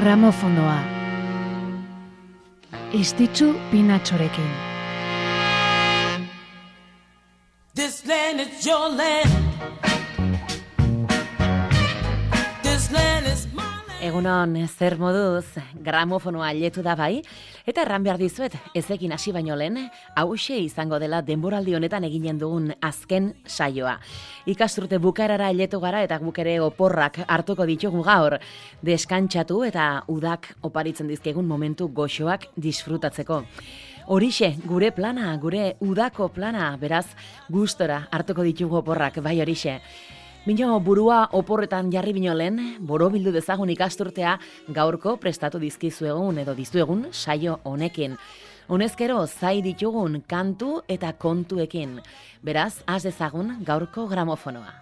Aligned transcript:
gramofonoa. 0.00 0.78
Istitzu 2.92 3.54
pinatxorekin. 3.70 4.50
This 7.74 8.06
land 8.06 8.40
is 8.40 8.66
your 8.66 8.88
land. 8.96 9.30
This 12.62 12.90
land 12.90 13.26
is. 13.26 13.29
Egunon, 14.00 14.54
zer 14.66 14.96
moduz, 14.96 15.44
gramofonoa 15.84 16.54
letu 16.56 16.80
da 16.82 16.94
bai, 16.96 17.20
Eta 17.68 17.84
erran 17.84 18.02
behar 18.02 18.16
dizuet, 18.18 18.54
ezekin 18.74 19.12
hasi 19.12 19.30
baino 19.30 19.54
lehen, 19.54 19.76
hause 20.18 20.56
izango 20.58 20.98
dela 20.98 21.20
denboraldi 21.22 21.74
honetan 21.76 22.06
eginen 22.08 22.38
dugun 22.40 22.70
azken 22.82 23.28
saioa. 23.46 23.98
Ikasturte 24.50 24.98
bukarara 24.98 25.50
eletu 25.52 25.78
gara 25.78 26.00
eta 26.02 26.18
bukere 26.18 26.56
oporrak 26.64 27.20
hartuko 27.28 27.66
ditugu 27.68 28.02
gaur, 28.02 28.38
deskantxatu 28.82 29.62
eta 29.68 29.86
udak 30.08 30.54
oparitzen 30.66 31.06
dizkegun 31.12 31.46
momentu 31.46 31.86
goxoak 31.94 32.48
disfrutatzeko. 32.56 33.42
Horixe, 34.10 34.54
gure 34.66 34.90
plana, 34.90 35.36
gure 35.38 35.76
udako 35.84 36.30
plana, 36.34 36.72
beraz, 36.80 37.06
gustora 37.52 38.06
hartuko 38.10 38.42
ditugu 38.42 38.80
oporrak, 38.80 39.20
bai 39.22 39.36
horixe. 39.44 39.78
Bino 40.40 40.78
burua 40.80 41.28
oporretan 41.36 41.90
jarri 41.92 42.14
bino 42.16 42.32
lehen, 42.32 42.78
boro 42.80 43.10
bildu 43.12 43.28
dezagun 43.34 43.68
ikasturtea 43.74 44.38
gaurko 44.72 45.18
prestatu 45.20 45.60
dizkizu 45.60 46.08
egun 46.14 46.40
edo 46.40 46.54
dizu 46.56 46.80
egun 46.80 47.04
saio 47.12 47.58
honekin. 47.68 48.16
Honezkero 48.72 49.20
zai 49.26 49.60
ditugun 49.60 50.22
kantu 50.26 50.80
eta 50.88 51.12
kontuekin. 51.12 51.98
Beraz, 52.40 52.80
az 52.86 53.02
dezagun 53.04 53.58
gaurko 53.66 54.08
gramofonoa. 54.08 54.80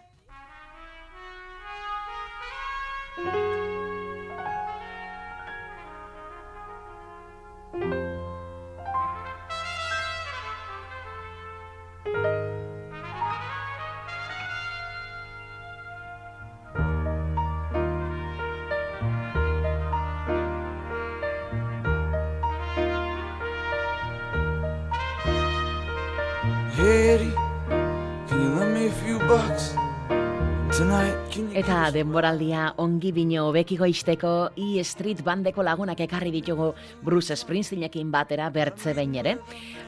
Denboraldia 31.95 32.75
ongi 32.83 33.11
bino 33.17 33.47
bekiko 33.55 33.87
izteko 33.89 34.31
E 34.59 34.83
Street 34.85 35.23
bandeko 35.25 35.63
lagunak 35.65 36.01
ekarri 36.05 36.33
ditugu 36.35 36.73
Bruce 37.05 37.37
Springsteenekin 37.37 38.11
batera 38.13 38.49
bertze 38.51 38.95
behin 38.97 39.15
ere. 39.23 39.37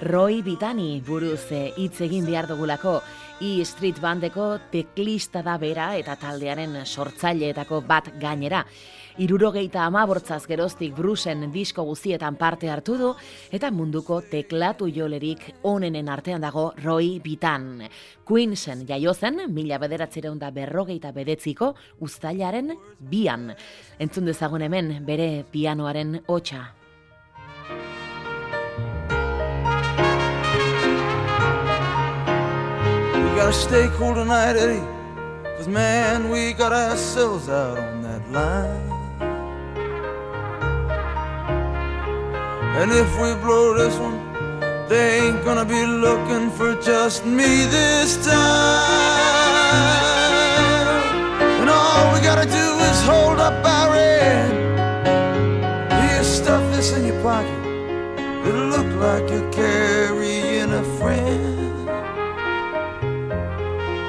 Roy 0.09 0.41
Bitani 0.47 1.03
buruz 1.07 1.51
eh, 1.53 1.73
hitz 1.77 2.01
egin 2.07 2.25
behar 2.29 2.49
dugulako 2.49 3.01
E 3.41 3.65
Street 3.65 4.01
bandeko 4.01 4.59
teklista 4.73 5.43
da 5.43 5.59
bera 5.59 5.95
eta 5.97 6.17
taldearen 6.21 6.81
sortzaileetako 6.85 7.83
bat 7.89 8.13
gainera. 8.21 8.65
Irurogeita 9.19 9.85
amabortzaz 9.87 10.45
geroztik 10.47 10.95
Bruceen 10.95 11.51
disko 11.53 11.83
guzietan 11.89 12.37
parte 12.37 12.71
hartu 12.71 12.97
du 12.99 13.11
eta 13.51 13.71
munduko 13.71 14.21
teklatu 14.23 14.89
jolerik 14.89 15.47
onenen 15.63 16.09
artean 16.09 16.41
dago 16.41 16.73
Roy 16.83 17.19
Bitan. 17.25 17.89
Queensen 18.25 18.87
jaiozen, 18.87 19.47
mila 19.53 19.79
bederatzireun 19.79 20.39
da 20.39 20.51
berrogeita 20.51 21.13
bedetziko 21.13 21.75
ustailaren 22.01 22.77
bian. 23.01 23.51
Entzun 23.99 24.31
dezagun 24.31 24.63
hemen 24.63 25.01
bere 25.07 25.45
pianoaren 25.51 26.21
hotxa. 26.29 26.69
gotta 33.41 33.53
stay 33.55 33.89
cool 33.97 34.15
tonight, 34.15 34.55
Eddie. 34.55 34.85
Cause 35.57 35.67
man, 35.67 36.29
we 36.29 36.53
got 36.53 36.73
ourselves 36.73 37.49
out 37.49 37.79
on 37.79 38.03
that 38.03 38.31
line. 38.31 38.90
And 42.79 42.93
if 42.93 43.11
we 43.21 43.35
blow 43.43 43.75
this 43.75 43.97
one, 43.99 44.19
they 44.89 45.21
ain't 45.21 45.45
gonna 45.45 45.65
be 45.65 45.85
looking 45.85 46.51
for 46.51 46.75
just 46.81 47.27
me 47.27 47.67
this 47.67 48.17
time. 48.25 49.61
And 51.61 51.69
all 51.69 52.15
we 52.15 52.21
gotta 52.21 52.47
do 52.47 52.67
is 52.89 53.03
hold 53.03 53.39
up 53.39 53.65
our 53.65 53.95
end. 53.97 54.53
Here, 55.93 56.25
stuff 56.25 56.63
this 56.75 56.93
in 56.97 57.07
your 57.07 57.21
pocket. 57.23 57.61
It'll 58.47 58.69
look 58.69 58.91
like 58.97 59.29
you're 59.31 59.53
carrying 59.53 60.73
a 60.73 60.85
friend. 60.99 61.89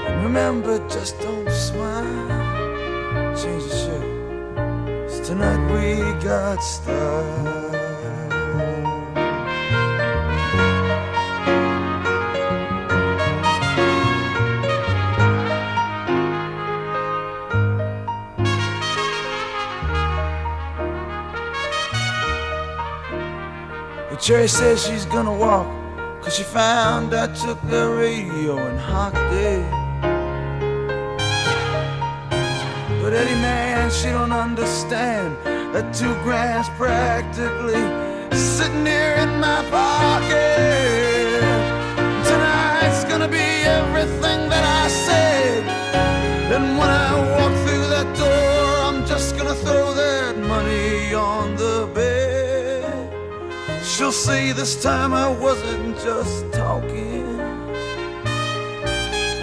And 0.07 0.23
Remember, 0.23 0.77
just 0.87 1.19
don't 1.19 1.51
smile. 1.51 2.29
Change 3.35 3.63
the 3.65 3.75
shirt. 3.83 5.07
Cause 5.09 5.27
tonight 5.27 5.61
we 5.73 5.99
got 6.23 6.59
style. 6.63 7.80
Cherry 24.21 24.47
says 24.47 24.85
she's 24.85 25.05
gonna 25.05 25.33
walk, 25.33 25.65
cause 26.21 26.35
she 26.35 26.43
found 26.43 27.11
I 27.11 27.25
took 27.33 27.59
the 27.63 27.89
radio 27.89 28.55
and 28.55 28.79
hocked 28.79 29.17
it. 29.17 29.65
But 33.01 33.13
Eddie, 33.13 33.41
man, 33.41 33.89
she 33.89 34.09
don't 34.09 34.31
understand 34.31 35.35
that 35.73 35.91
two 35.95 36.13
grand's 36.21 36.69
practically 36.77 38.10
sitting 38.41 38.85
here 38.85 39.15
in 39.23 39.39
my 39.39 39.63
pocket. 39.69 41.41
Tonight's 42.29 43.03
gonna 43.05 43.27
be 43.27 43.47
everything 43.79 44.49
that 44.49 44.65
I 44.83 44.87
said. 44.87 45.63
And 46.55 46.77
when 46.77 46.89
I 46.89 47.11
walk 47.35 47.53
through 47.63 47.87
that 47.95 48.09
door, 48.17 48.65
I'm 48.87 49.05
just 49.05 49.37
gonna 49.37 49.55
throw 49.55 49.93
that 49.93 50.37
money 50.37 51.13
on 51.13 51.55
the 51.55 51.89
bed. 51.93 53.09
She'll 53.83 54.11
see 54.11 54.51
this 54.51 54.81
time 54.81 55.13
I 55.13 55.29
wasn't 55.29 55.95
just 55.99 56.51
talking. 56.51 57.39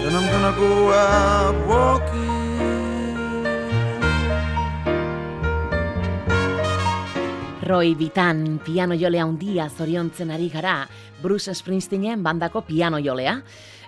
And 0.03 0.11
I'm 0.17 0.27
gonna 0.33 0.55
go 0.57 0.91
out 0.91 1.55
walking. 1.67 2.28
Roy 7.69 7.93
Bitan 7.93 8.57
piano 8.65 8.95
jolea 8.97 9.21
handia 9.21 9.67
zoriontzen 9.69 10.31
ari 10.33 10.47
gara, 10.49 10.87
Bruce 11.21 11.53
Springsteenen 11.53 12.23
bandako 12.23 12.63
piano 12.65 12.97
jolea. 12.97 13.43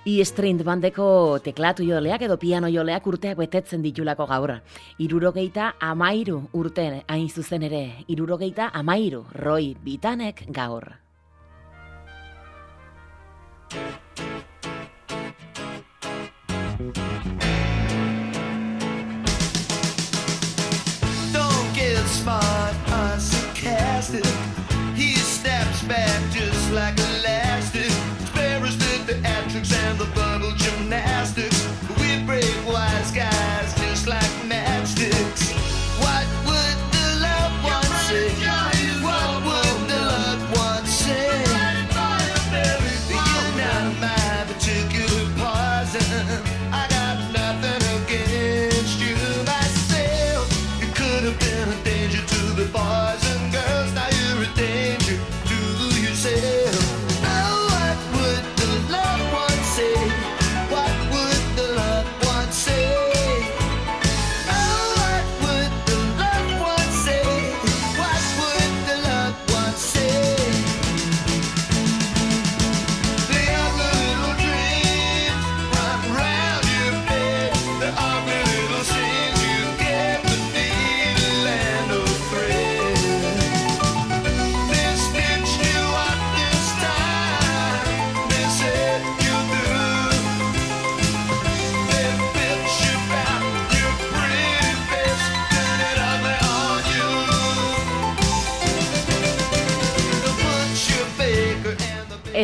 I 0.05 0.23
String 0.23 0.61
bandeko 0.63 1.39
teklatu 1.41 1.81
joleak 1.81 2.21
edo 2.21 2.37
piano 2.37 2.69
joleak 2.69 3.07
urteak 3.07 3.39
betetzen 3.41 3.81
ditulako 3.81 4.27
gaur. 4.29 4.53
Irurogeita 4.99 5.73
amairu 5.79 6.43
urte 6.53 7.03
hain 7.07 7.27
zuzen 7.29 7.63
ere, 7.63 8.05
irurogeita 8.07 8.69
amairu 8.71 9.25
Roy 9.33 9.73
Bitanek 9.73 10.45
gaur. 10.53 10.91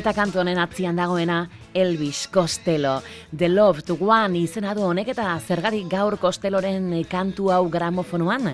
Eta 0.07 0.21
kantu 0.21 0.39
honen 0.39 0.55
atzian 0.55 0.95
dagoena 0.95 1.41
Elvis 1.75 2.29
Costello. 2.31 3.01
The 3.35 3.49
Love 3.49 3.81
to 3.89 3.97
One 3.99 4.39
izena 4.39 4.71
du 4.71 4.85
honek 4.87 5.09
eta 5.11 5.33
zergarik 5.35 5.89
gaur 5.91 6.15
Costelloren 6.15 6.93
kantu 7.11 7.49
hau 7.51 7.65
gramofonoan. 7.67 8.53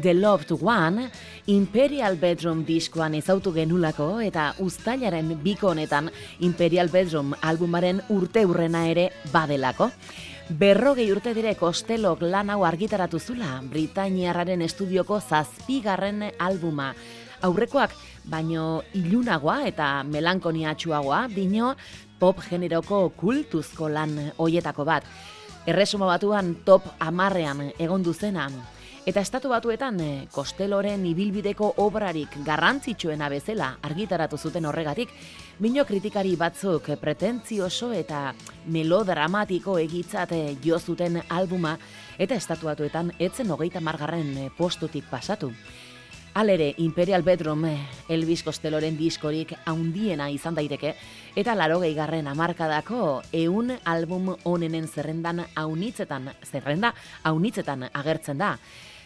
The 0.00 0.14
Love 0.14 0.46
to 0.46 0.60
One 0.62 1.08
Imperial 1.50 2.14
Bedroom 2.20 2.62
diskoan 2.62 3.16
ezautu 3.18 3.50
genulako 3.50 4.20
eta 4.22 4.52
ustailaren 4.62 5.32
biko 5.42 5.72
honetan 5.72 6.12
Imperial 6.38 6.86
Bedroom 6.92 7.34
albumaren 7.42 7.98
urte 8.08 8.46
urrena 8.46 8.84
ere 8.86 9.08
badelako. 9.32 9.90
Berrogei 10.54 11.08
urte 11.10 11.34
dire 11.34 11.56
Kostelok 11.58 12.22
lan 12.22 12.54
hau 12.54 12.62
argitaratu 12.62 13.18
zula, 13.18 13.58
Britainiarraren 13.74 14.62
estudioko 14.62 15.18
zazpigarren 15.18 16.28
albuma. 16.38 16.92
Aurrekoak, 17.42 17.90
baino 18.24 18.82
ilunagoa 18.94 19.62
eta 19.66 20.02
melankoniatxuagoa, 20.04 21.26
dino 21.34 21.74
pop 22.18 22.42
generoko 22.48 23.08
kultuzko 23.16 23.88
lan 23.88 24.32
hoietako 24.38 24.84
bat. 24.84 25.08
Erresuma 25.66 26.06
batuan 26.06 26.56
top 26.66 26.86
amarrean 26.98 27.70
egon 27.78 28.02
duzena, 28.02 28.48
Eta 29.02 29.18
estatu 29.18 29.48
batuetan, 29.50 29.96
eh, 29.98 30.26
kosteloren 30.30 31.02
ibilbideko 31.10 31.72
obrarik 31.82 32.36
garrantzitsuena 32.46 33.26
bezala 33.28 33.72
argitaratu 33.82 34.38
zuten 34.38 34.68
horregatik, 34.70 35.10
bino 35.58 35.82
kritikari 35.84 36.36
batzuk 36.38 36.86
pretentzioso 37.00 37.90
eta 37.92 38.32
melodramatiko 38.70 39.74
egitzat 39.82 40.36
eh, 40.38 40.56
jo 40.62 40.78
zuten 40.78 41.18
albuma, 41.28 41.78
eta 42.16 42.38
estatu 42.38 42.70
batuetan 42.70 43.10
etzen 43.18 43.50
hogeita 43.50 43.80
margarren 43.80 44.36
eh, 44.38 44.50
postutik 44.56 45.10
pasatu. 45.10 45.50
Alere, 46.34 46.74
Imperial 46.78 47.22
Bedroom 47.22 47.66
Elvis 48.08 48.42
Costelloren 48.42 48.96
diskorik 48.96 49.52
haundiena 49.68 50.30
izan 50.32 50.56
daiteke, 50.56 50.94
eta 51.36 51.52
laro 51.54 51.76
gehigarren 51.82 52.30
amarkadako 52.30 53.20
eun 53.36 53.74
album 53.84 54.30
onenen 54.48 54.88
zerrendan 54.88 55.44
haunitzetan, 55.54 56.32
zerrenda 56.48 56.94
haunitzetan 57.22 57.90
agertzen 57.92 58.40
da. 58.40 58.56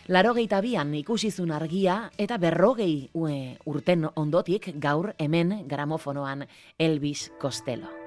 Larogeita 0.07 0.63
bian 0.63 0.95
ikusizun 0.95 1.51
argia 1.51 2.13
eta 2.17 2.39
berrogei 2.39 3.11
urten 3.11 4.07
ondotik 4.15 4.71
gaur 4.79 5.11
hemen 5.19 5.65
gramofonoan 5.67 6.47
Elvis 6.79 7.33
Costello. 7.43 8.06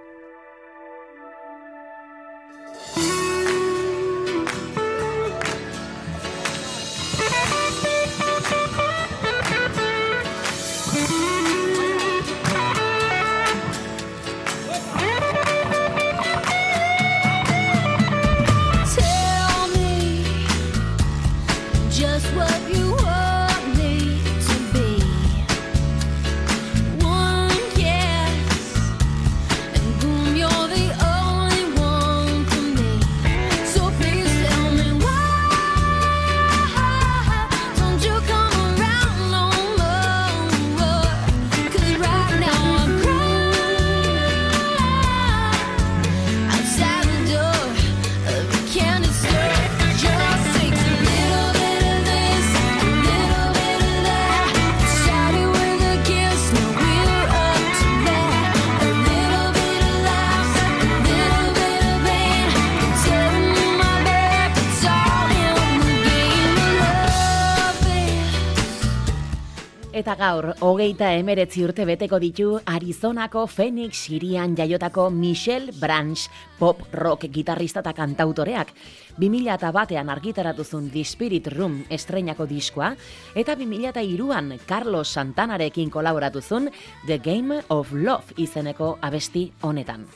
Gaur, 70.19 70.49
hogeita 70.65 71.13
emeretzi 71.15 71.63
urte 71.63 71.85
beteko 71.87 72.17
ditu 72.19 72.49
Arizonako 72.67 73.45
Phoenix 73.47 74.01
Sirian 74.03 74.55
jaiotako 74.57 75.07
Michelle 75.15 75.71
Branch 75.79 76.25
pop 76.59 76.81
rock 76.93 77.29
gitarrista 77.31 77.79
eta 77.79 77.93
kantautoreak. 77.95 78.73
2000 79.19 79.55
eta 79.55 79.71
batean 79.75 80.11
argitaratuzun 80.11 80.91
The 80.91 81.05
Spirit 81.07 81.47
Room 81.55 81.83
estreinako 81.89 82.49
diskoa, 82.49 82.91
eta 83.35 83.55
2000 83.55 83.93
eta 83.93 84.03
iruan 84.03 84.57
Carlos 84.67 85.07
Santanarekin 85.15 85.89
kolaboratuzun 85.89 86.69
The 87.05 87.19
Game 87.23 87.63
of 87.69 87.93
Love 87.93 88.35
izeneko 88.37 88.97
abesti 89.01 89.49
honetan. 89.63 90.07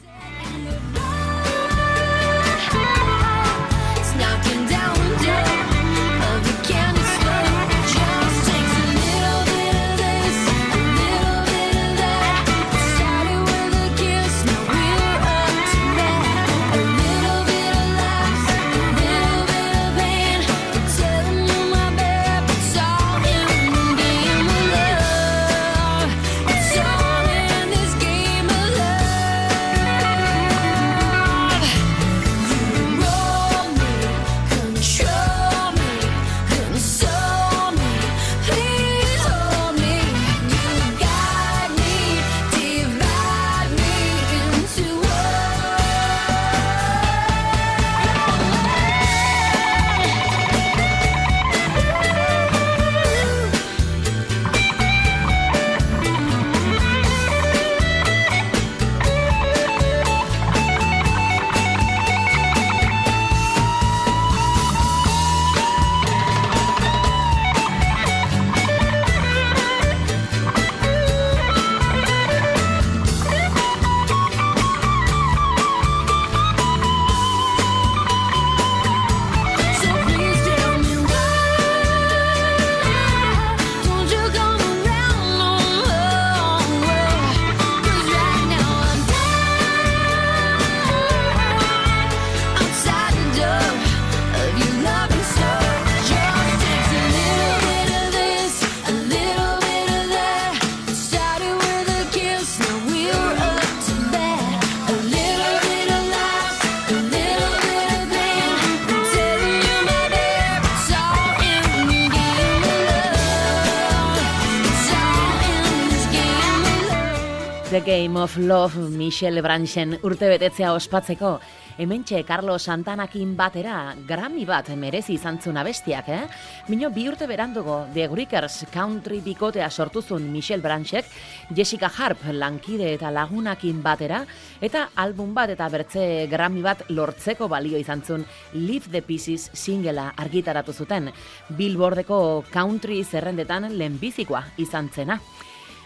Of 118.24 118.38
Love 118.38 118.90
Michelle 118.90 119.42
Branchen 119.42 119.98
urte 120.08 120.30
betetzea 120.32 120.70
ospatzeko 120.72 121.42
Hementxe 121.78 122.22
Carlos 122.24 122.64
Santanakin 122.64 123.34
batera 123.36 123.96
Grammy 124.08 124.46
bat 124.48 124.70
merezi 124.80 125.18
izan 125.18 125.42
zuna 125.42 125.64
bestiak, 125.68 126.08
eh? 126.08 126.22
Mino 126.70 126.90
bi 126.96 127.10
urte 127.10 127.28
berandugo 127.28 127.82
The 127.94 128.08
Greekers 128.08 128.62
Country 128.72 129.20
bikotea 129.26 129.70
sortuzun 129.70 130.32
Michelle 130.32 130.64
Branchek, 130.64 131.06
Jessica 131.54 131.92
Harp 131.98 132.24
lankide 132.32 132.94
eta 132.94 133.12
lagunakin 133.12 133.84
batera, 133.84 134.24
eta 134.62 134.90
album 134.96 135.34
bat 135.36 135.52
eta 135.52 135.68
bertze 135.68 136.28
Grammy 136.32 136.64
bat 136.64 136.86
lortzeko 136.90 137.50
balio 137.52 137.82
izan 137.82 138.06
zun 138.06 138.24
Leave 138.54 138.88
the 138.92 139.02
Pieces 139.02 139.50
singela 139.54 140.14
argitaratu 140.16 140.72
zuten. 140.72 141.12
Billboardeko 141.50 142.46
country 142.54 143.04
zerrendetan 143.04 143.74
lehenbizikoa 143.74 144.46
izan 144.64 144.94
zena. 144.94 145.20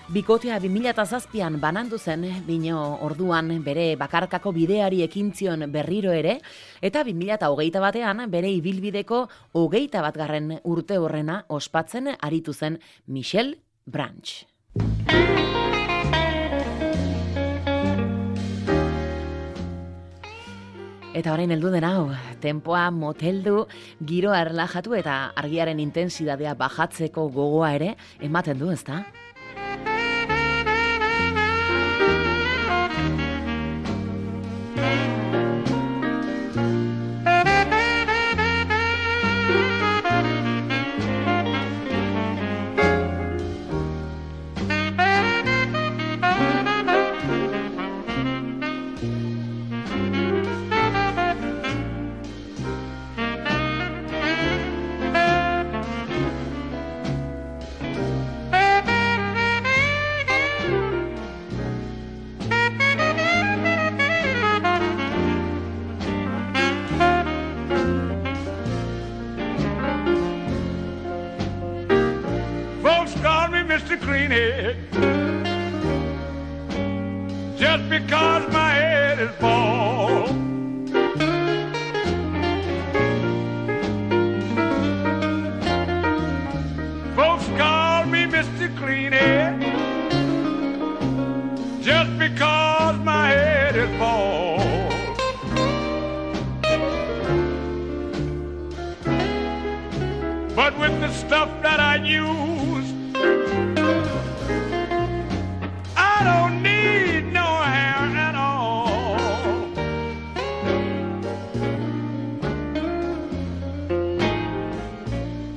Bikotea 0.08 0.56
2007an 0.64 1.58
banandu 1.60 1.98
zen, 2.00 2.22
bino 2.48 2.80
orduan 3.04 3.50
bere 3.60 3.98
bakarkako 4.00 4.54
bideari 4.56 5.02
ekintzion 5.04 5.66
berriro 5.68 6.14
ere, 6.16 6.38
eta 6.80 7.02
2008 7.04 7.82
batean 7.84 8.24
bere 8.32 8.48
ibilbideko 8.56 9.26
hogeita 9.60 10.00
bat 10.06 10.16
garren 10.16 10.62
urte 10.64 10.96
horrena 10.96 11.42
ospatzen 11.50 12.14
aritu 12.22 12.54
zen 12.54 12.80
Michelle 13.08 13.60
Branch. 13.84 14.48
Eta 21.18 21.34
orain 21.34 21.52
heldu 21.52 21.76
den 21.76 21.84
hau, 21.84 22.14
tempoa 22.40 22.88
moteldu, 22.96 23.68
giro 24.08 24.32
erlajatu 24.38 24.96
eta 24.96 25.34
argiaren 25.36 25.84
intensidadea 25.84 26.56
bajatzeko 26.56 27.28
gogoa 27.28 27.76
ere 27.76 27.98
ematen 28.24 28.64
du, 28.64 28.72
ezta? 28.72 29.04
just 91.88 92.20
because 92.20 93.00
my 93.00 93.30
head 93.30 93.74
is 93.78 93.90
bald. 93.98 94.60
But 100.54 100.78
with 100.78 101.00
the 101.00 101.10
stuff 101.14 101.50
that 101.62 101.80
I 101.80 101.96
use, 101.96 102.88
I 105.96 106.18
don't 106.30 106.62
need 106.62 107.32
no 107.32 107.50
hair 107.74 108.02
at 108.28 108.36
all. 108.36 109.16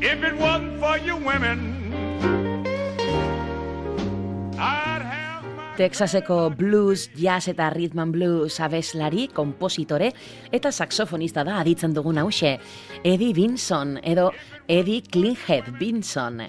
If 0.00 0.22
it 0.22 0.36
wasn't 0.36 0.78
for 0.78 0.96
you 0.98 1.16
women, 1.16 1.59
Texaseko 5.80 6.50
blues, 6.52 7.06
jazz 7.16 7.48
eta 7.48 7.70
rhythm 7.72 8.10
blues 8.12 8.58
abeslari, 8.60 9.30
kompositore 9.32 10.10
eta 10.52 10.68
saxofonista 10.68 11.40
da 11.40 11.54
aditzen 11.62 11.94
dugun 11.96 12.20
hause. 12.20 12.58
Eddie 13.00 13.32
Vinson 13.32 13.94
edo 14.04 14.26
Eddie 14.68 15.00
Klinghead 15.00 15.70
Vinson. 15.78 16.42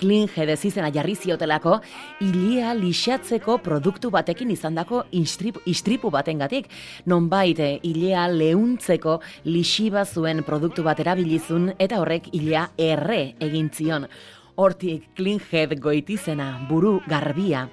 Klinghead 0.00 0.54
ez 0.54 0.64
izena 0.70 0.88
jarri 0.94 1.18
ziotelako, 1.20 1.82
ilia 2.24 2.72
lixatzeko 2.78 3.58
produktu 3.60 4.08
batekin 4.08 4.54
izandako 4.56 5.02
istripu, 5.12 5.60
istripu 5.68 6.08
batengatik. 6.08 6.72
Nonbait, 7.04 7.60
ilia 7.84 8.24
leuntzeko 8.32 9.20
lixiba 9.44 10.06
zuen 10.06 10.40
produktu 10.48 10.82
bat 10.82 11.04
erabilizun 11.04 11.74
eta 11.76 12.00
horrek 12.00 12.32
ilia 12.32 12.70
erre 12.78 13.34
egin 13.36 13.68
zion 13.68 14.08
hortik 14.58 15.14
Klinghead 15.14 15.76
goitizena, 15.78 16.48
buru 16.68 16.98
garbia. 17.06 17.68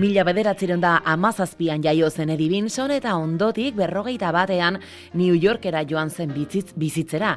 Mila 0.00 0.24
bederatziron 0.24 0.80
da 0.80 0.94
amazazpian 1.04 1.82
jaio 1.84 2.08
zen 2.10 2.32
Eddie 2.32 2.48
Vinson 2.48 2.90
eta 2.94 3.18
ondotik 3.20 3.76
berrogeita 3.76 4.30
batean 4.32 4.78
New 5.12 5.36
Yorkera 5.36 5.84
joan 5.84 6.10
zen 6.10 6.32
bizitz, 6.32 6.72
bizitzera. 6.74 7.36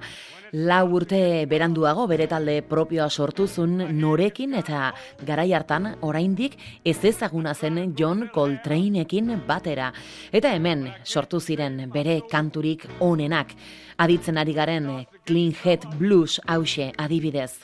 Lau 0.55 0.85
urte 0.95 1.19
beranduago 1.51 2.05
bere 2.07 2.29
talde 2.31 2.61
propioa 2.63 3.09
sortuzun 3.09 3.81
norekin 3.99 4.53
eta 4.55 4.93
garai 5.27 5.49
hartan 5.57 5.89
oraindik 5.99 6.55
ez 6.85 7.01
ezaguna 7.03 7.53
zen 7.53 7.91
John 7.99 8.29
Coltraneekin 8.33 9.33
batera. 9.47 9.91
Eta 10.31 10.53
hemen 10.55 10.87
sortu 11.03 11.41
ziren 11.41 11.89
bere 11.91 12.21
kanturik 12.31 12.87
onenak. 13.01 13.51
Aditzen 13.97 14.37
ari 14.37 14.53
garen 14.53 14.89
Clean 15.25 15.51
Head 15.51 15.83
Blues 15.99 16.39
hause 16.47 16.93
adibidez. 16.95 17.59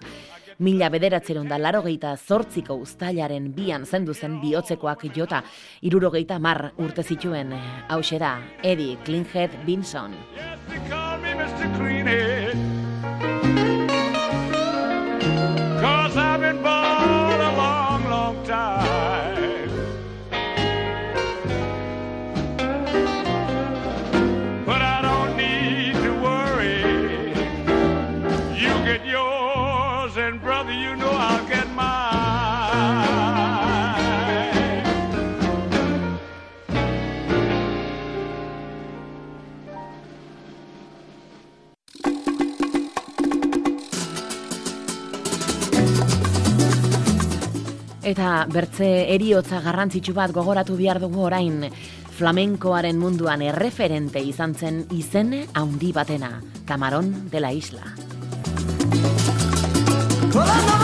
Mila 0.60 0.90
bederatzeron 0.90 1.48
da 1.48 1.58
larogeita 1.58 2.16
zortziko 2.18 2.76
ustailaren 2.76 3.52
bian 3.56 3.86
zendu 3.86 4.14
zen 4.14 4.40
bihotzekoak 4.42 5.06
jota, 5.16 5.44
irurogeita 5.82 6.40
mar 6.40 6.72
urte 6.78 7.04
zituen. 7.04 7.54
Hause 7.90 8.20
da, 8.20 8.40
Eddie 8.64 8.98
Klinghead 9.06 9.52
Binson. 9.66 10.16
Cause 10.90 12.71
Eta 48.12 48.46
bertze 48.52 48.88
eriotza 49.14 49.62
garrantzitsu 49.64 50.12
bat 50.18 50.34
gogoratu 50.36 50.76
behar 50.76 51.00
dugu 51.00 51.24
orain 51.30 51.64
flamenkoaren 52.18 53.00
munduan 53.00 53.46
erreferente 53.46 54.20
izan 54.20 54.54
zen 54.54 54.84
izen 54.92 55.36
handi 55.54 55.96
batena, 55.96 56.40
Camarón 56.66 57.30
de 57.32 57.40
la 57.40 57.54
Isla. 57.54 58.11
Hola. 60.34 60.81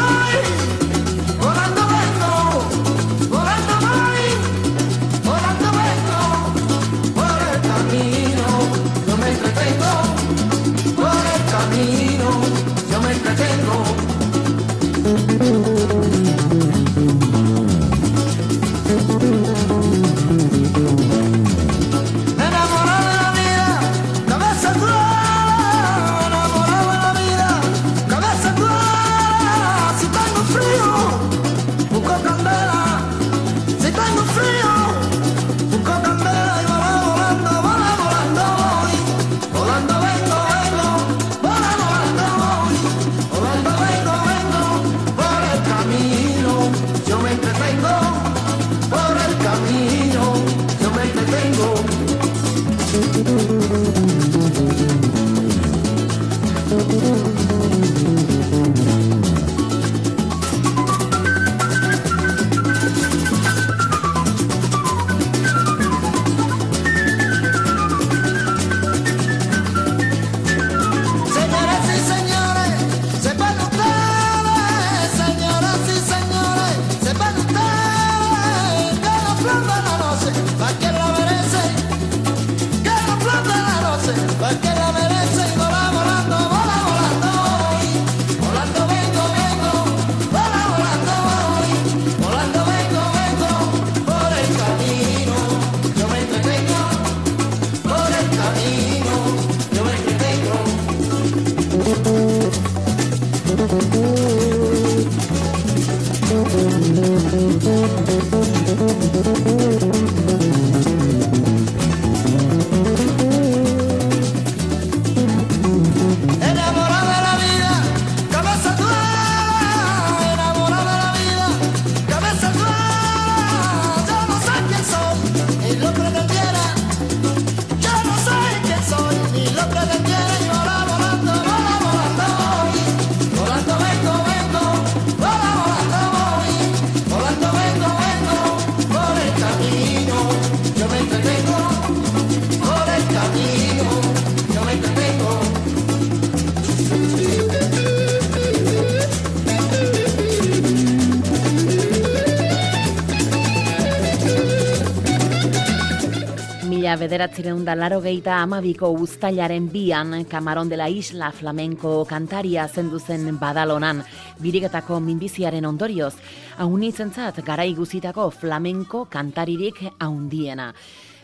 Bederatzireun 156.97 157.63
da 157.65 157.75
laro 157.77 157.99
geita 158.01 158.39
amabiko 158.41 158.89
ustailaren 159.03 159.67
bian 159.69 160.25
Kamaron 160.29 160.69
dela 160.69 160.87
Isla 160.89 161.31
Flamenko 161.31 162.05
kantaria 162.09 162.67
zendu 162.67 162.99
zen 162.99 163.37
badalonan, 163.39 164.03
birigetako 164.41 164.99
minbiziaren 164.99 165.65
ondorioz, 165.65 166.13
haunitzen 166.57 167.11
zat 167.11 167.43
gara 167.45 167.65
iguzitako 167.65 168.29
flamenko 168.31 169.05
kantaririk 169.09 169.83
haundiena. 169.99 170.71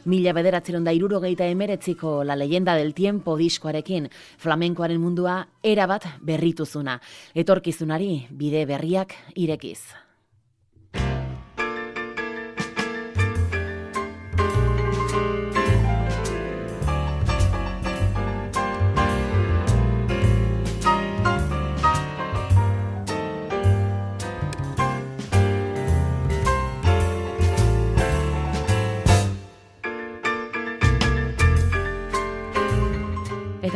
Mila 0.06 0.34
bederatzeron 0.36 0.84
da 0.84 0.92
irurogeita 0.92 1.48
emeretziko 1.48 2.24
La 2.24 2.36
leyenda 2.36 2.76
del 2.76 2.94
tiempo 2.94 3.38
diskoarekin 3.40 4.10
flamenkoaren 4.38 5.00
mundua 5.02 5.42
erabat 5.64 6.08
berrituzuna. 6.22 7.00
Etorkizunari 7.34 8.28
bide 8.30 8.66
berriak 8.66 9.16
irekiz. 9.36 10.03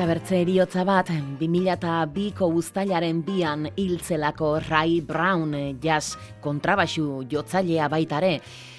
Bertze 0.08 0.38
eriotza 0.40 0.86
bat, 0.88 1.10
2002ko 1.42 2.48
ustailaren 2.56 3.20
bian 3.28 3.66
hiltzelako 3.76 4.54
Ray 4.64 5.02
Brown 5.04 5.52
jazz 5.84 6.16
kontrabaxu 6.40 7.26
jotzailea 7.28 7.90
baitare, 7.92 8.38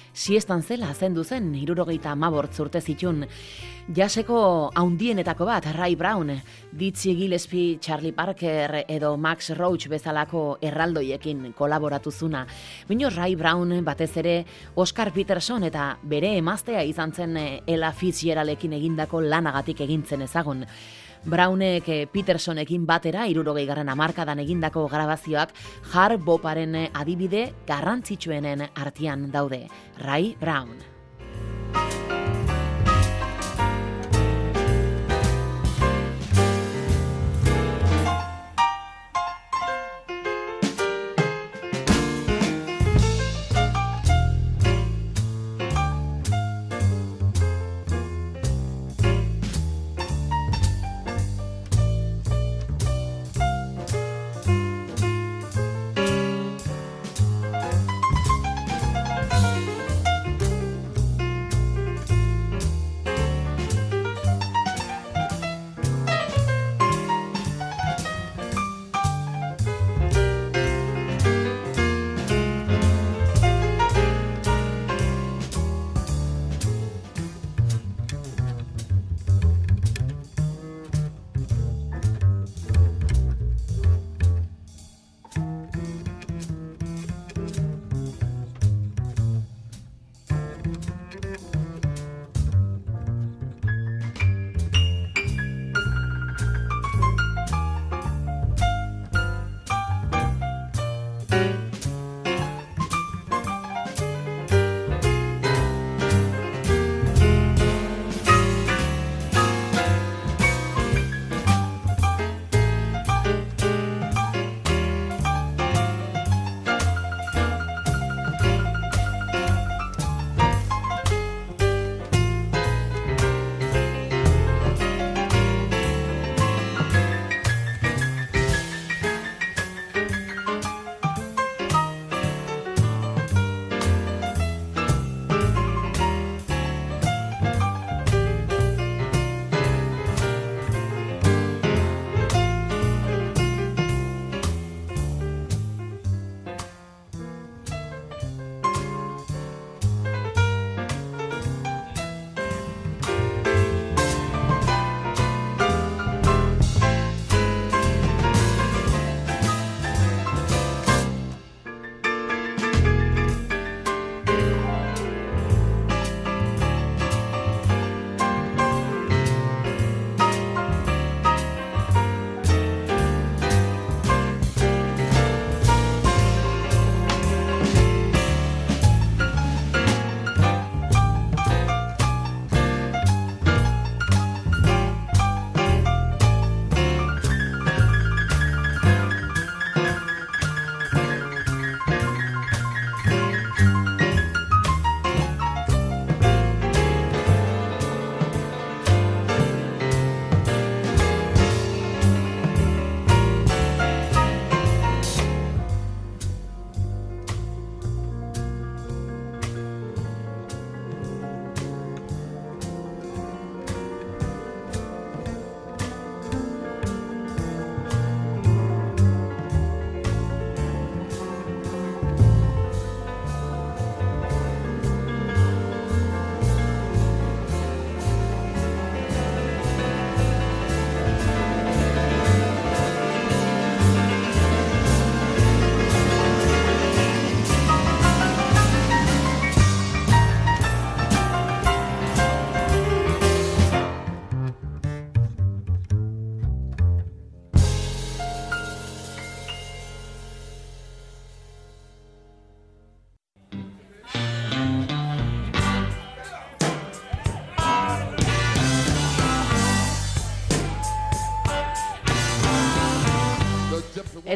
siestan 0.09 0.63
zela 0.63 0.89
zendu 0.95 1.21
zen, 1.23 1.51
irurogeita 1.55 2.15
mabort 2.17 2.55
zurte 2.57 2.81
zitun. 2.81 3.27
Jaseko 3.93 4.39
haundienetako 4.77 5.45
bat, 5.45 5.67
Ray 5.75 5.95
Brown, 5.95 6.31
Dizzy 6.71 7.13
Gillespie, 7.17 7.77
Charlie 7.79 8.13
Parker 8.13 8.83
edo 8.87 9.15
Max 9.17 9.51
Roach 9.57 9.85
bezalako 9.89 10.57
erraldoiekin 10.61 11.51
kolaboratu 11.57 12.11
zuna. 12.11 12.45
Bino 12.87 13.09
Ray 13.13 13.35
Brown 13.35 13.83
batez 13.85 14.15
ere 14.17 14.33
Oscar 14.75 15.13
Peterson 15.13 15.67
eta 15.69 15.91
bere 16.01 16.33
emaztea 16.37 16.81
izan 16.83 17.13
zen 17.13 17.37
Ella 17.67 17.93
Fitzgeraldekin 17.93 18.73
egindako 18.79 19.21
lanagatik 19.21 19.85
egintzen 19.85 20.25
ezagun. 20.25 20.65
Brownek 21.25 21.89
eh, 21.89 22.05
Petersonekin 22.11 22.85
batera 22.85 23.25
irurogei 23.27 23.65
garren 23.69 23.89
amarkadan 23.89 24.39
egindako 24.45 24.87
grabazioak 24.91 25.55
jar 25.93 26.17
boparen 26.17 26.77
adibide 26.93 27.49
garrantzitsuenen 27.67 28.69
artian 28.75 29.29
daude. 29.31 29.67
Ray 30.05 30.35
Brown. 30.39 30.79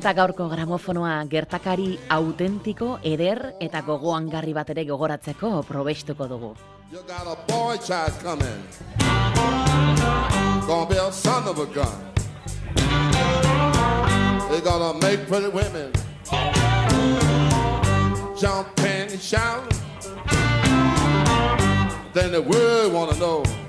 Eta 0.04 0.12
gaurko 0.18 0.50
gramofonoa 0.52 1.12
gertakari 1.32 1.94
autentiko, 2.12 2.98
eder 3.08 3.38
eta 3.64 3.80
gogoan 3.88 4.26
garri 4.28 4.52
bat 4.52 4.68
ere 4.74 4.84
gogoratzeko 4.84 5.62
probestuko 5.64 6.28
dugu. 6.28 6.50
Jump 18.36 18.80
and 18.84 19.22
shout. 19.22 19.74
Then 22.14 22.34
the 22.34 22.42
world 22.42 22.92
wanna 22.92 23.16
know 23.16 23.63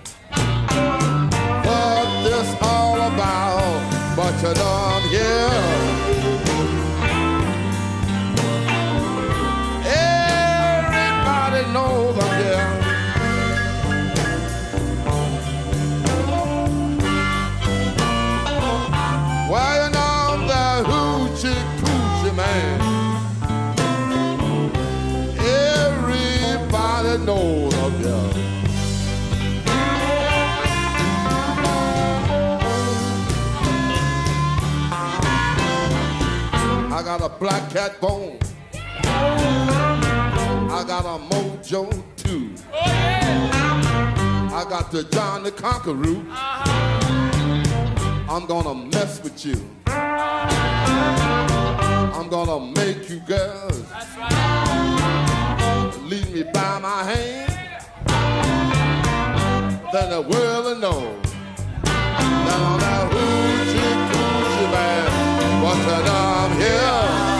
I 36.94 37.02
got 37.02 37.20
a 37.22 37.28
black 37.28 37.68
cat 37.70 38.00
bone. 38.00 38.38
I 39.02 40.84
got 40.86 41.04
a 41.04 41.18
mojo 41.34 41.90
too. 42.14 42.54
I 42.72 44.64
got 44.70 44.92
the 44.92 45.02
John 45.02 45.42
the 45.42 45.50
Conqueror. 45.50 46.22
I'm 48.30 48.46
gonna 48.46 48.76
mess 48.76 49.20
with 49.24 49.44
you. 49.44 49.60
I'm 52.16 52.28
gonna 52.28 52.60
make 52.76 53.10
you 53.10 53.18
girls 53.26 53.82
right. 54.16 55.90
lead 56.04 56.30
me 56.32 56.44
by 56.44 56.78
my 56.78 57.02
hand. 57.02 57.50
Then 59.92 60.10
the 60.10 60.22
world 60.22 60.64
will 60.66 60.78
know 60.78 61.20
that 61.84 63.10
hoochie 63.10 63.10
coochie 63.10 63.43
man, 65.76 65.86
what's 65.86 66.04
that 66.04 67.33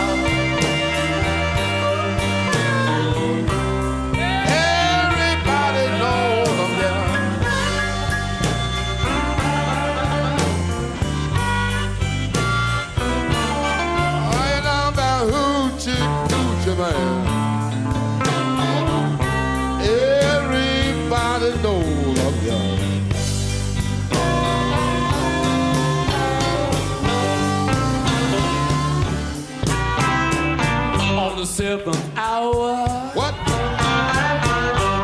seventh 31.77 32.17
hour. 32.17 32.87
What? 33.13 33.33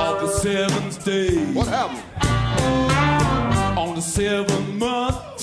Of 0.07 0.21
the 0.21 0.27
seventh 0.27 1.03
day. 1.03 1.45
What 1.53 1.67
happened? 1.67 2.03
On 3.77 3.95
the 3.95 4.01
seventh 4.01 4.69
month. 4.75 5.41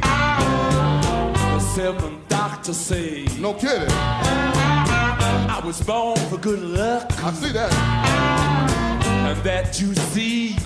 The 0.00 1.60
seventh 1.60 2.28
doctor 2.28 2.72
say. 2.72 3.26
No 3.40 3.54
kidding. 3.54 3.90
I 3.90 5.60
was 5.64 5.80
born 5.80 6.18
for 6.28 6.36
good 6.36 6.60
luck. 6.60 7.10
I 7.24 7.32
see 7.32 7.52
that. 7.52 7.72
And 9.26 9.42
that 9.42 9.80
you 9.80 9.94
see. 9.94 10.56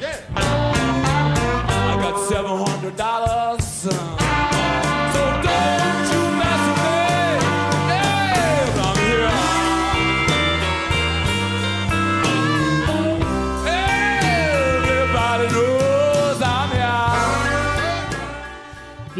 Yeah. 0.00 0.16
I 0.36 1.98
got 2.00 2.18
seven 2.28 2.56
hundred 2.64 2.96
dollars. 2.96 4.59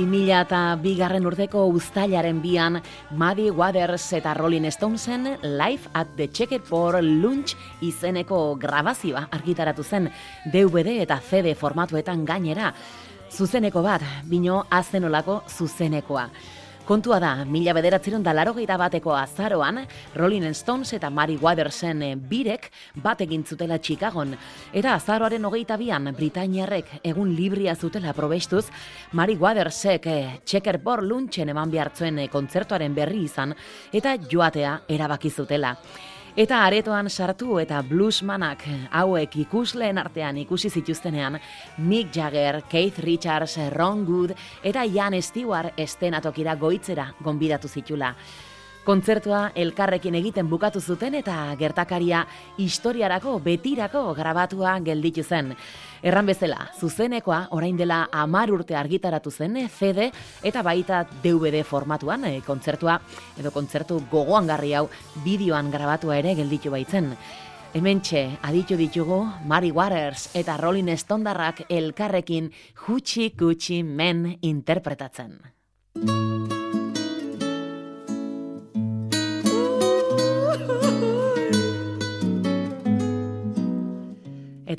2000 0.01 0.33
eta 0.41 0.61
bigarren 0.81 1.27
urteko 1.29 1.67
uztailaren 1.75 2.39
bian 2.41 2.79
Muddy 3.11 3.51
Waters 3.53 4.07
eta 4.17 4.33
Rolling 4.35 4.71
Stonesen 4.73 5.27
Live 5.43 5.91
at 5.93 6.15
the 6.17 6.29
Checker 6.29 6.61
for 6.65 7.03
Lunch 7.03 7.53
izeneko 7.85 8.57
grabazioa 8.57 9.27
argitaratu 9.31 9.85
zen 9.85 10.09
DVD 10.53 11.03
eta 11.03 11.21
CD 11.21 11.55
formatuetan 11.55 12.25
gainera. 12.25 12.73
Zuzeneko 13.31 13.83
bat, 13.83 14.03
bino 14.25 14.65
azenolako 14.71 15.43
zuzenekoa. 15.49 16.29
Kontua 16.85 17.21
da, 17.23 17.45
mila 17.45 17.75
bederatzeron 17.77 18.23
da 18.23 18.33
laro 18.33 18.55
bateko 18.55 19.15
azaroan, 19.15 19.87
Rolling 20.15 20.55
Stones 20.55 20.93
eta 20.93 21.11
Mary 21.11 21.37
Watersen 21.37 22.03
eh, 22.03 22.17
birek 22.17 22.71
bat 22.95 23.21
egin 23.21 23.45
zutela 23.45 23.79
Chicagon. 23.79 24.35
Eta 24.73 24.95
azaroaren 24.95 25.45
hogeita 25.45 25.77
bian, 25.77 26.13
Britainiarrek 26.17 27.01
egun 27.05 27.35
libria 27.37 27.77
zutela 27.77 28.13
probestuz, 28.13 28.67
Mary 29.13 29.37
Watersek 29.37 30.07
eh, 30.07 30.41
checkerboard 30.45 31.05
lunchen 31.05 31.49
eman 31.49 31.71
behartzuen 31.71 32.19
eh, 32.19 32.29
kontzertuaren 32.29 32.95
berri 32.95 33.25
izan, 33.25 33.55
eta 33.93 34.17
joatea 34.17 34.81
erabaki 34.89 35.31
zutela. 35.31 35.77
Eta 36.39 36.61
aretoan 36.63 37.09
sartu 37.11 37.57
eta 37.59 37.81
bluesmanak 37.83 38.63
hauek 38.95 39.35
ikusleen 39.43 39.99
artean 39.99 40.37
ikusi 40.39 40.71
zituztenean 40.71 41.41
Mick 41.79 42.15
Jagger, 42.15 42.63
Keith 42.71 43.01
Richards, 43.03 43.57
Ron 43.75 44.05
Good 44.05 44.37
eta 44.63 44.85
Ian 44.85 45.19
Stewart 45.23 45.75
estenatokira 45.77 46.55
goitzera 46.55 47.09
gonbidatu 47.25 47.69
zitula. 47.69 48.15
Kontzertua 48.81 49.51
elkarrekin 49.61 50.15
egiten 50.17 50.49
bukatu 50.49 50.81
zuten 50.81 51.15
eta 51.19 51.35
gertakaria 51.61 52.23
historiarako 52.59 53.35
betirako 53.45 54.15
grabatua 54.17 54.79
gelditu 54.81 55.23
zen. 55.23 55.53
Erran 56.03 56.31
bezala, 56.31 56.71
zuzenekoa 56.81 57.43
orain 57.53 57.77
dela 57.77 58.07
amar 58.11 58.51
urte 58.51 58.77
argitaratu 58.77 59.31
zen 59.31 59.59
CD 59.69 60.09
eta 60.43 60.63
baita 60.65 61.03
DVD 61.23 61.61
formatuan 61.63 62.25
e, 62.25 62.41
kontzertua 62.41 62.97
edo 63.39 63.53
kontzertu 63.53 64.01
gogoan 64.11 64.49
garri 64.49 64.73
hau 64.75 64.89
bideoan 65.25 65.71
grabatua 65.71 66.17
ere 66.17 66.35
gelditu 66.41 66.73
baitzen. 66.73 67.13
Hementxe 67.77 68.25
aditu 68.43 68.81
ditugu 68.81 69.21
Mari 69.47 69.71
Waters 69.71 70.31
eta 70.35 70.57
Rolling 70.57 70.97
Stonedarrak 70.97 71.67
elkarrekin 71.69 72.51
Hutsi 72.89 73.31
Kutsi 73.37 73.83
Men 73.85 74.39
interpretatzen. 74.41 75.37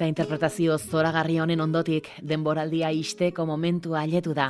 Eta 0.02 0.08
interpretazio 0.10 0.80
zoragarri 0.82 1.36
honen 1.38 1.60
ondotik 1.62 2.08
denboraldia 2.26 2.88
isteko 2.90 3.44
momentua 3.46 4.00
ailetu 4.00 4.32
da. 4.34 4.48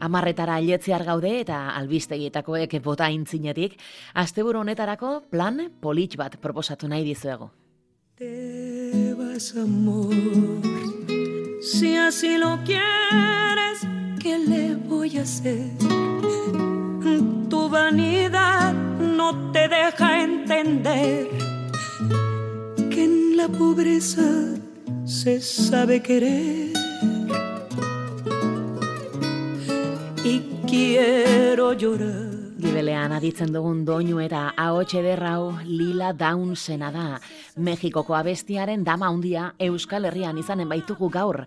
Amarretara 0.00 0.54
ailetzear 0.56 1.04
gaude 1.04 1.34
eta 1.42 1.58
albistegietakoek 1.76 2.78
bota 2.80 3.10
intzinetik, 3.12 3.74
asteburu 4.14 4.62
honetarako 4.64 5.10
plan 5.28 5.60
polit 5.84 6.16
bat 6.16 6.38
proposatu 6.40 6.88
nahi 6.88 7.04
dizuego. 7.04 7.50
Te 8.16 9.12
vas 9.18 9.52
amor, 9.60 10.16
si 11.60 11.94
así 11.98 12.38
lo 12.38 12.56
quieres, 12.64 13.84
¿qué 14.22 14.38
le 14.38 14.76
voy 14.76 15.18
a 15.18 15.22
hacer? 15.28 15.76
Tu 17.50 17.68
vanidad 17.68 18.72
no 18.72 19.52
te 19.52 19.68
deja 19.68 20.22
entender 20.24 21.28
que 22.88 23.04
en 23.04 23.36
la 23.36 23.48
pobreza 23.48 24.56
se 25.06 25.40
sabe 25.40 26.02
querer. 26.02 26.72
Y 30.24 30.40
quiero 30.66 31.72
llorar. 31.72 32.34
Gibelean 32.58 33.12
aditzen 33.12 33.52
dugun 33.52 33.84
doinu 33.84 34.18
eta 34.24 34.48
ahotxe 34.56 35.02
derrau 35.04 35.58
lila 35.64 36.12
daunsena 36.12 36.90
da. 36.90 37.20
Mexikoko 37.56 38.16
abestiaren 38.16 38.82
dama 38.84 39.08
handia 39.08 39.54
Euskal 39.58 40.08
Herrian 40.08 40.38
izanen 40.38 40.68
baitugu 40.68 41.10
gaur. 41.10 41.44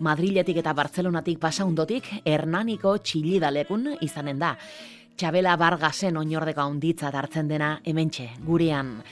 Madriletik 0.00 0.62
eta 0.62 0.72
Bartzelonatik 0.72 1.38
pasaundotik 1.38 2.08
Hernaniko 2.24 2.96
txilidalekun 2.98 3.98
izanen 4.00 4.38
da. 4.38 4.56
Txabela 5.16 5.56
Bargasen 5.60 6.16
oinordeko 6.16 6.62
handitza 6.62 7.10
dartzen 7.12 7.50
dena 7.50 7.74
hementxe, 7.84 8.30
gurean. 8.46 9.02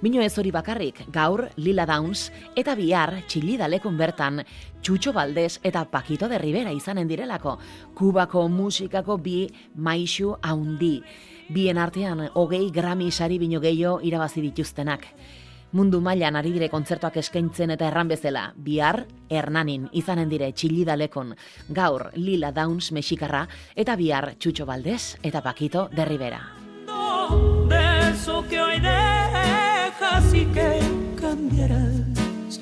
Mino 0.00 0.22
ez 0.22 0.38
hori 0.38 0.52
bakarrik, 0.54 1.00
gaur 1.10 1.48
Lila 1.56 1.82
Downs 1.86 2.28
eta 2.54 2.76
bihar 2.78 3.16
Txilida 3.26 3.66
lekun 3.66 3.96
bertan 3.98 4.44
Txutxo 4.78 5.10
Baldez 5.12 5.58
eta 5.66 5.82
Pakito 5.90 6.28
de 6.30 6.38
Rivera 6.38 6.70
izanen 6.70 7.08
direlako. 7.10 7.56
Kubako 7.98 8.44
musikako 8.48 9.16
bi 9.18 9.48
maixu 9.74 10.36
haundi. 10.40 11.02
Bien 11.48 11.78
artean, 11.82 12.28
hogei 12.34 12.70
grami 12.70 13.10
sari 13.10 13.40
bino 13.42 13.58
gehiago 13.58 13.98
irabazi 14.06 14.40
dituztenak. 14.44 15.08
Mundu 15.72 15.98
mailan 16.00 16.36
ari 16.38 16.54
dire 16.54 16.70
kontzertuak 16.70 17.18
eskaintzen 17.18 17.74
eta 17.74 17.88
erran 17.90 18.08
bezala, 18.08 18.52
bihar 18.54 19.02
Hernanin 19.28 19.90
izanen 19.92 20.30
dire 20.30 20.52
Txilida 20.52 20.94
lekon. 20.96 21.34
Gaur 21.74 22.12
Lila 22.14 22.52
Downs 22.52 22.92
mexikarra 22.92 23.48
eta 23.74 23.96
bihar 23.96 24.36
Txutxo 24.38 24.64
Baldez 24.64 25.18
eta 25.24 25.42
Pakito 25.42 25.88
de 25.90 26.04
Rivera. 26.04 26.40
de 28.80 29.07
así 30.00 30.46
que 30.46 30.80
cambiarás 31.20 32.60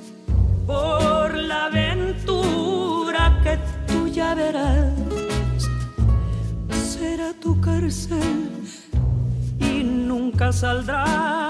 por 0.66 1.34
la 1.34 1.66
aventura 1.66 3.40
que 3.42 3.58
tú 3.86 4.08
ya 4.08 4.34
verás. 4.34 4.92
Será 6.70 7.32
tu 7.34 7.60
cárcel 7.60 8.62
y 9.60 9.82
nunca 9.82 10.52
saldrás. 10.52 11.45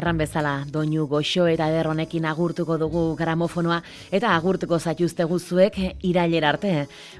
Erran 0.00 0.16
bezala, 0.16 0.64
doinu 0.72 1.02
goxo 1.04 1.42
eta 1.50 1.66
ederronekin 1.68 2.24
agurtuko 2.24 2.78
dugu 2.80 3.00
gramofonoa 3.18 3.82
eta 4.16 4.30
agurtuko 4.32 4.78
zaituzte 4.80 5.26
guzuek 5.28 5.74
irailera 6.08 6.54
arte. 6.54 6.70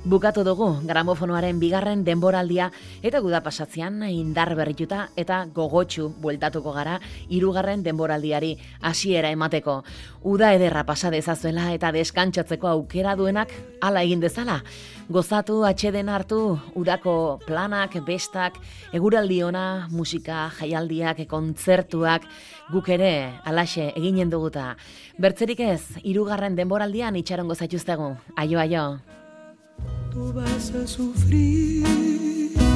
Bukatu 0.08 0.40
dugu 0.46 0.68
gramofonoaren 0.88 1.60
bigarren 1.60 2.06
denboraldia 2.06 2.70
eta 3.04 3.20
guda 3.20 3.42
pasatzean 3.44 4.00
indar 4.08 4.54
berrituta 4.56 5.10
eta 5.20 5.42
gogotsu 5.52 6.08
bueltatuko 6.22 6.72
gara 6.72 6.96
hirugarren 7.28 7.84
denboraldiari 7.84 8.54
hasiera 8.80 9.28
emateko. 9.36 9.82
Uda 10.24 10.54
ederra 10.56 10.86
pasa 10.88 11.12
dezazuela 11.12 11.74
eta 11.74 11.92
deskantzatzeko 11.92 12.72
aukera 12.72 13.12
duenak 13.12 13.52
hala 13.82 14.08
egin 14.08 14.24
dezala. 14.24 14.62
Gozatu 15.10 15.64
atxeden 15.66 16.06
hartu 16.06 16.36
udako 16.78 17.40
planak, 17.42 17.96
bestak, 18.06 18.60
eguraldi 18.94 19.40
ona, 19.42 19.88
musika, 19.90 20.44
jaialdiak, 20.60 21.24
kontzertuak, 21.26 22.28
guk 22.70 22.92
ere 22.94 23.10
alaxe 23.42 23.88
eginen 23.98 24.30
duguta. 24.30 24.76
Bertzerik 25.18 25.64
ez, 25.66 25.82
irugarren 26.06 26.54
denboraldian 26.54 27.18
itxarongo 27.18 27.58
zaituztegu. 27.58 28.12
Aio, 28.38 28.62
aio. 28.62 28.86
Tu 30.14 30.32
vas 30.32 30.70
a 30.78 30.86
sufrir 30.86 32.69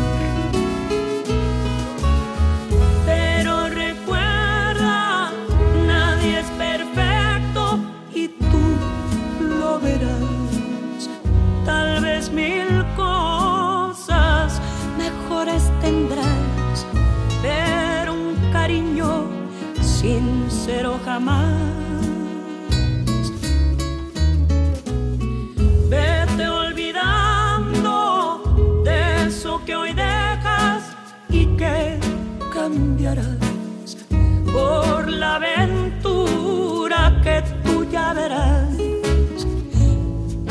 por 34.53 35.11
la 35.11 35.37
aventura 35.37 37.21
que 37.23 37.43
tú 37.65 37.85
ya 37.91 38.13
verás. 38.15 38.69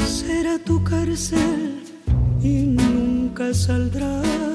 Será 0.05 0.59
tu 0.59 0.83
cárcel 0.83 1.83
y 2.41 2.63
nunca 2.63 3.53
saldrás. 3.53 4.52